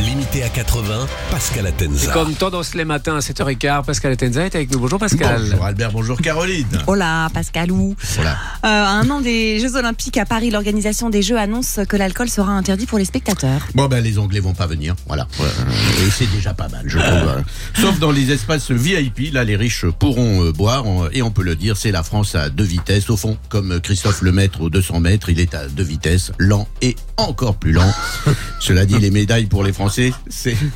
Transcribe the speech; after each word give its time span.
Limité 0.00 0.42
à 0.42 0.48
80, 0.48 1.06
Pascal 1.30 1.66
Atenza. 1.66 2.12
Comme 2.12 2.34
tendance 2.34 2.74
les 2.74 2.84
matins 2.84 3.16
à 3.16 3.20
7h15, 3.20 3.84
Pascal 3.84 4.12
Atenza 4.12 4.44
est 4.44 4.54
avec 4.54 4.70
nous. 4.70 4.78
Bonjour 4.78 4.98
Pascal. 4.98 5.40
Bonjour 5.42 5.64
Albert, 5.64 5.90
bonjour 5.92 6.20
Caroline. 6.20 6.66
Hola 6.86 7.28
Pascalou. 7.32 7.96
Voilà. 8.16 8.32
Euh, 8.32 8.36
à 8.64 8.88
un 8.90 9.08
an 9.10 9.20
des 9.20 9.58
Jeux 9.58 9.74
Olympiques 9.76 10.18
à 10.18 10.26
Paris, 10.26 10.50
l'organisation 10.50 11.08
des 11.10 11.22
Jeux 11.22 11.38
annonce 11.38 11.80
que 11.88 11.96
l'alcool 11.96 12.28
sera 12.28 12.52
interdit 12.52 12.86
pour 12.86 12.98
les 12.98 13.04
spectateurs. 13.06 13.62
Bon 13.74 13.86
ben 13.86 14.02
les 14.02 14.18
Anglais 14.18 14.40
vont 14.40 14.52
pas 14.54 14.66
venir, 14.66 14.94
voilà. 15.06 15.26
Et 15.40 16.10
c'est 16.10 16.30
déjà 16.30 16.52
pas 16.52 16.68
mal, 16.68 16.82
je 16.86 16.98
trouve. 16.98 17.28
hein. 17.28 17.44
Sauf 17.80 17.98
dans 17.98 18.12
les 18.12 18.30
espaces 18.32 18.70
VIP, 18.70 19.32
là 19.32 19.44
les 19.44 19.56
riches 19.56 19.86
pourront 19.98 20.44
euh, 20.44 20.52
boire 20.52 20.84
et 21.12 21.22
on 21.22 21.30
peut 21.30 21.42
le 21.42 21.56
dire, 21.56 21.76
c'est 21.76 21.90
la 21.92 22.02
France 22.02 22.34
à 22.34 22.50
deux 22.50 22.64
vitesses. 22.64 23.08
Au 23.08 23.16
fond, 23.16 23.38
comme 23.48 23.80
Christophe 23.80 24.20
Lemaître 24.22 24.60
aux 24.60 24.70
200 24.70 25.00
mètres, 25.00 25.30
il 25.30 25.40
est 25.40 25.54
à 25.54 25.66
deux 25.68 25.82
vitesses, 25.84 26.32
lent 26.38 26.68
et 26.82 26.96
encore 27.16 27.56
plus 27.56 27.72
lent. 27.72 27.90
Cela 28.60 28.84
dit, 28.84 28.98
les 28.98 29.10
médailles 29.10 29.46
pour 29.46 29.64
les 29.64 29.72
Français, 29.72 29.85
c'est 29.88 30.12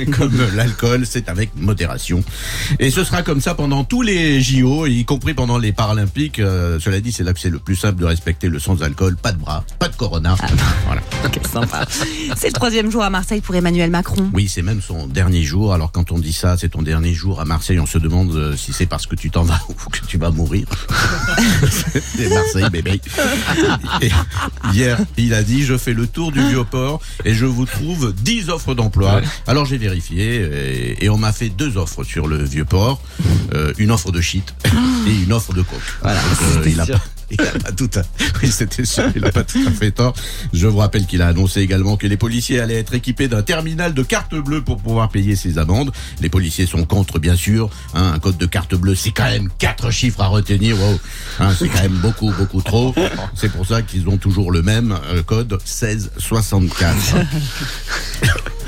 comme 0.18 0.36
l'alcool, 0.54 1.06
c'est 1.06 1.28
avec 1.28 1.50
modération. 1.56 2.22
Et 2.78 2.90
ce 2.90 3.04
sera 3.04 3.22
comme 3.22 3.40
ça 3.40 3.54
pendant 3.54 3.84
tous 3.84 4.02
les 4.02 4.40
JO, 4.40 4.86
y 4.86 5.04
compris 5.04 5.34
pendant 5.34 5.58
les 5.58 5.72
Paralympiques. 5.72 6.38
Euh, 6.38 6.78
cela 6.80 7.00
dit, 7.00 7.12
c'est 7.12 7.24
là 7.24 7.32
que 7.32 7.40
c'est 7.40 7.50
le 7.50 7.58
plus 7.58 7.76
simple 7.76 8.00
de 8.00 8.04
respecter 8.04 8.48
le 8.48 8.58
sans-alcool, 8.58 9.16
pas 9.16 9.32
de 9.32 9.38
bras, 9.38 9.64
pas 9.78 9.88
de 9.88 9.96
corona. 9.96 10.36
Voilà. 10.86 11.02
Ok, 11.24 11.38
sympa. 11.46 11.86
C'est 12.36 12.48
le 12.48 12.52
troisième 12.52 12.90
jour 12.90 13.02
à 13.02 13.10
Marseille 13.10 13.40
pour 13.40 13.54
Emmanuel 13.54 13.90
Macron. 13.90 14.28
Oui, 14.32 14.48
c'est 14.48 14.62
même 14.62 14.80
son 14.80 15.06
dernier 15.06 15.42
jour. 15.42 15.72
Alors 15.72 15.92
quand 15.92 16.10
on 16.10 16.18
dit 16.18 16.32
ça, 16.32 16.56
c'est 16.56 16.70
ton 16.70 16.82
dernier 16.82 17.14
jour 17.14 17.40
à 17.40 17.44
Marseille, 17.44 17.78
on 17.78 17.86
se 17.86 17.98
demande 17.98 18.34
euh, 18.34 18.56
si 18.56 18.72
c'est 18.72 18.86
parce 18.86 19.06
que 19.06 19.14
tu 19.14 19.30
t'en 19.30 19.42
vas 19.44 19.60
ou 19.68 19.90
que 19.90 20.04
tu 20.06 20.18
vas 20.18 20.30
mourir. 20.30 20.66
c'est 21.70 22.28
Marseille, 22.28 22.70
bébé. 22.70 23.00
Et 24.02 24.10
hier, 24.72 24.98
il 25.16 25.34
a 25.34 25.42
dit, 25.42 25.62
je 25.64 25.76
fais 25.76 25.92
le 25.92 26.06
tour 26.06 26.32
du 26.32 26.40
Vieux-Port 26.48 27.00
et 27.24 27.34
je 27.34 27.46
vous 27.46 27.66
trouve 27.66 28.12
10 28.12 28.50
offres 28.50 28.74
d'emploi. 28.74 29.16
Ouais. 29.16 29.22
Alors 29.46 29.66
j'ai 29.66 29.78
vérifié 29.78 30.42
et, 30.98 31.04
et 31.04 31.08
on 31.10 31.18
m'a 31.18 31.32
fait 31.32 31.48
deux 31.48 31.76
offres 31.76 32.04
sur 32.04 32.26
le 32.28 32.42
Vieux-Port. 32.42 33.00
Euh, 33.54 33.72
une 33.78 33.90
offre 33.90 34.12
de 34.12 34.20
shit 34.20 34.54
et 35.06 35.22
une 35.24 35.32
offre 35.32 35.52
de 35.52 35.62
coke. 35.62 35.78
Voilà, 36.02 36.20
Donc, 36.20 36.66
euh, 36.66 36.70
il 36.70 36.80
a 36.80 36.86
il 37.30 37.40
a 37.40 37.58
pas 37.58 37.72
tout 37.72 37.90
à... 37.96 38.02
C'était 38.46 38.82
pas 39.32 39.44
fait 39.44 39.90
tort. 39.90 40.14
Je 40.52 40.66
vous 40.66 40.78
rappelle 40.78 41.06
qu'il 41.06 41.22
a 41.22 41.28
annoncé 41.28 41.60
également 41.60 41.96
que 41.96 42.06
les 42.06 42.16
policiers 42.16 42.60
allaient 42.60 42.78
être 42.78 42.94
équipés 42.94 43.28
d'un 43.28 43.42
terminal 43.42 43.94
de 43.94 44.02
carte 44.02 44.34
bleue 44.34 44.62
pour 44.62 44.78
pouvoir 44.78 45.08
payer 45.08 45.36
ses 45.36 45.58
amendes. 45.58 45.92
Les 46.20 46.28
policiers 46.28 46.66
sont 46.66 46.84
contre, 46.84 47.18
bien 47.18 47.36
sûr. 47.36 47.70
Hein, 47.94 48.12
un 48.14 48.18
code 48.18 48.38
de 48.38 48.46
carte 48.46 48.74
bleue, 48.74 48.94
c'est 48.94 49.12
quand 49.12 49.30
même 49.30 49.48
quatre 49.58 49.90
chiffres 49.90 50.20
à 50.20 50.26
retenir. 50.26 50.78
Wow. 50.80 51.00
Hein, 51.40 51.54
c'est 51.58 51.68
quand 51.68 51.82
même 51.82 51.98
beaucoup, 51.98 52.32
beaucoup 52.36 52.62
trop. 52.62 52.94
C'est 53.34 53.50
pour 53.50 53.66
ça 53.66 53.82
qu'ils 53.82 54.08
ont 54.08 54.18
toujours 54.18 54.52
le 54.52 54.62
même 54.62 54.96
euh, 55.12 55.22
code 55.22 55.52
1664. 55.52 57.16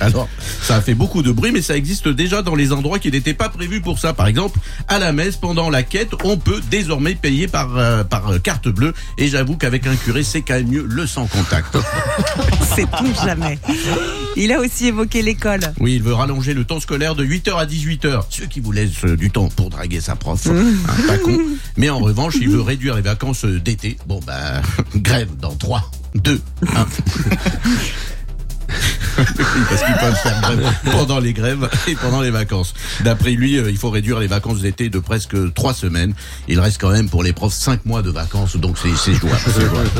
Alors, 0.00 0.28
ça 0.62 0.76
a 0.76 0.80
fait 0.80 0.94
beaucoup 0.94 1.22
de 1.22 1.32
bruit, 1.32 1.52
mais 1.52 1.62
ça 1.62 1.76
existe 1.76 2.08
déjà 2.08 2.42
dans 2.42 2.54
les 2.54 2.72
endroits 2.72 2.98
qui 2.98 3.10
n'étaient 3.10 3.34
pas 3.34 3.48
prévus 3.48 3.80
pour 3.80 3.98
ça. 3.98 4.12
Par 4.12 4.26
exemple, 4.26 4.58
à 4.88 4.98
la 4.98 5.12
messe, 5.12 5.36
pendant 5.36 5.70
la 5.70 5.82
quête, 5.82 6.10
on 6.24 6.36
peut 6.36 6.60
désormais 6.70 7.14
payer 7.14 7.48
par, 7.48 7.76
euh, 7.76 8.04
par 8.04 8.30
euh, 8.30 8.38
carte 8.38 8.68
bleue. 8.68 8.94
Et 9.18 9.28
j'avoue 9.28 9.56
qu'avec 9.56 9.86
un 9.86 9.96
curé, 9.96 10.22
c'est 10.22 10.42
quand 10.42 10.54
même 10.54 10.68
mieux 10.68 10.86
le 10.88 11.06
sans 11.06 11.26
contact. 11.26 11.76
C'est 12.74 12.90
tout 12.90 13.12
jamais. 13.24 13.58
Il 14.36 14.52
a 14.52 14.60
aussi 14.60 14.88
évoqué 14.88 15.22
l'école. 15.22 15.60
Oui, 15.78 15.94
il 15.94 16.02
veut 16.02 16.14
rallonger 16.14 16.54
le 16.54 16.64
temps 16.64 16.80
scolaire 16.80 17.14
de 17.14 17.24
8h 17.24 17.56
à 17.56 17.66
18h. 17.66 18.22
Ceux 18.30 18.46
qui 18.46 18.60
vous 18.60 18.72
laissent 18.72 19.04
euh, 19.04 19.16
du 19.16 19.30
temps 19.30 19.48
pour 19.48 19.70
draguer 19.70 20.00
sa 20.00 20.16
prof, 20.16 20.46
hein, 20.46 20.64
pas 21.06 21.18
con. 21.18 21.38
Mais 21.76 21.90
en 21.90 21.98
revanche, 21.98 22.34
il 22.40 22.48
veut 22.48 22.60
réduire 22.60 22.96
les 22.96 23.02
vacances 23.02 23.44
d'été. 23.44 23.96
Bon, 24.06 24.20
bah, 24.26 24.62
grève 24.96 25.36
dans 25.40 25.54
3, 25.54 25.90
2, 26.16 26.40
1. 26.74 26.86
Parce 29.68 29.82
qu'ils 29.82 29.94
peuvent 29.94 30.14
faire 30.14 30.40
grève 30.40 30.72
pendant 30.92 31.20
les 31.20 31.32
grèves 31.32 31.68
et 31.86 31.94
pendant 31.94 32.20
les 32.20 32.30
vacances. 32.30 32.74
D'après 33.02 33.32
lui, 33.32 33.58
euh, 33.58 33.70
il 33.70 33.76
faut 33.76 33.90
réduire 33.90 34.18
les 34.18 34.26
vacances 34.26 34.60
d'été 34.60 34.88
de 34.88 34.98
presque 34.98 35.36
3 35.54 35.74
semaines. 35.74 36.14
Il 36.48 36.60
reste 36.60 36.80
quand 36.80 36.90
même 36.90 37.08
pour 37.08 37.22
les 37.22 37.32
profs 37.32 37.54
5 37.54 37.84
mois 37.86 38.02
de 38.02 38.10
vacances, 38.10 38.56
donc 38.56 38.76
c'est 38.78 38.94
c'est 38.96 39.14
jouable. 39.14 39.38
c'est 39.46 39.66
jouable. 39.66 39.90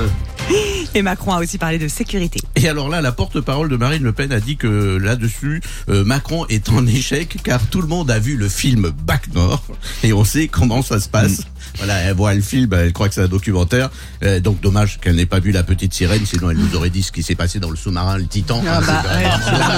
Et 0.95 1.03
Macron 1.03 1.33
a 1.33 1.41
aussi 1.41 1.59
parlé 1.59 1.79
de 1.79 1.89
sécurité. 1.89 2.41
Et 2.57 2.69
alors 2.69 2.89
là, 2.89 3.01
la 3.01 3.13
porte-parole 3.13 3.69
de 3.69 3.77
Marine 3.77 4.03
Le 4.03 4.13
Pen 4.13 4.31
a 4.33 4.41
dit 4.41 4.57
que 4.57 4.97
là-dessus, 4.97 5.61
euh, 5.89 6.05
Macron 6.05 6.47
est 6.49 6.69
en 6.69 6.87
échec 6.87 7.39
car 7.43 7.61
tout 7.67 7.81
le 7.81 7.89
monde 7.89 8.11
a 8.11 8.19
vu 8.19 8.37
le 8.37 8.49
film 8.49 8.93
Bac 9.05 9.33
Nord 9.35 9.65
et 10.03 10.13
on 10.13 10.25
sait 10.25 10.49
comment 10.49 10.83
ça 10.83 11.01
se 11.01 11.09
passe. 11.09 11.43
Voilà, 11.79 11.95
elle 12.01 12.15
voit 12.15 12.35
le 12.35 12.41
film, 12.41 12.73
elle 12.73 12.93
croit 12.93 13.09
que 13.09 13.15
c'est 13.15 13.23
un 13.23 13.29
documentaire. 13.29 13.91
Euh, 14.23 14.41
donc 14.41 14.61
dommage 14.61 15.01
qu'elle 15.01 15.17
n'ait 15.17 15.27
pas 15.27 15.41
vu 15.41 15.51
la 15.51 15.62
petite 15.62 15.93
sirène, 15.93 16.25
sinon 16.25 16.51
elle 16.51 16.57
nous 16.59 16.77
aurait 16.77 16.91
dit 16.91 17.03
ce 17.03 17.11
qui 17.12 17.23
s'est 17.23 17.35
passé 17.35 17.59
dans 17.59 17.71
le 17.71 17.77
sous-marin, 17.77 18.19
le 18.19 18.27
Titan. 18.27 18.62
Ah 18.67 18.81
bah, 18.81 19.03
c'est 19.03 19.15
ouais, 19.17 19.25
vraiment- 19.25 19.75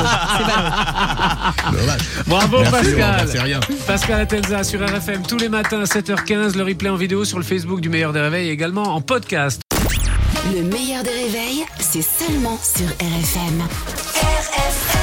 dommage. 1.73 2.01
Bravo 2.27 2.59
Merci, 2.61 2.93
Pascal. 2.95 3.43
rien. 3.43 3.61
Pascal 3.87 4.21
Atenza 4.21 4.65
sur 4.65 4.81
RFM 4.81 5.23
tous 5.27 5.39
les 5.39 5.49
matins 5.49 5.81
à 5.81 5.85
7h15. 5.85 6.57
Le 6.57 6.63
replay 6.65 6.91
en 6.91 6.97
vidéo 6.97 7.25
sur 7.25 7.39
le 7.39 7.45
Facebook 7.45 7.81
du 7.81 7.89
meilleur 7.89 8.13
des 8.13 8.21
réveils 8.21 8.49
et 8.49 8.53
également 8.53 8.95
en 8.95 9.01
podcast. 9.01 9.61
Le 10.55 10.63
meilleur 10.63 11.03
des 11.03 11.11
réveils, 11.11 11.65
c'est 11.81 12.03
seulement 12.03 12.59
sur 12.63 12.87
RFM. 12.87 13.63
RFM 14.15 14.96